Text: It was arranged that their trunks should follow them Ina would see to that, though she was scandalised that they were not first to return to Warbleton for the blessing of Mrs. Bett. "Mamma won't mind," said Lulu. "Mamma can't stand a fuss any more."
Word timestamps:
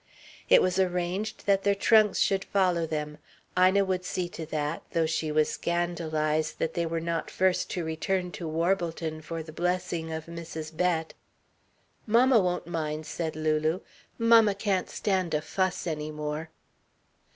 It 0.49 0.63
was 0.63 0.79
arranged 0.79 1.45
that 1.45 1.61
their 1.61 1.75
trunks 1.75 2.17
should 2.17 2.43
follow 2.43 2.87
them 2.87 3.19
Ina 3.55 3.85
would 3.85 4.03
see 4.03 4.27
to 4.29 4.47
that, 4.47 4.81
though 4.93 5.05
she 5.05 5.31
was 5.31 5.47
scandalised 5.47 6.57
that 6.57 6.73
they 6.73 6.87
were 6.87 6.99
not 6.99 7.29
first 7.29 7.69
to 7.69 7.83
return 7.85 8.31
to 8.31 8.47
Warbleton 8.47 9.21
for 9.21 9.43
the 9.43 9.53
blessing 9.53 10.11
of 10.11 10.25
Mrs. 10.25 10.75
Bett. 10.75 11.13
"Mamma 12.07 12.39
won't 12.39 12.65
mind," 12.65 13.05
said 13.05 13.35
Lulu. 13.35 13.81
"Mamma 14.17 14.55
can't 14.55 14.89
stand 14.89 15.35
a 15.35 15.41
fuss 15.43 15.85
any 15.85 16.09
more." 16.09 16.49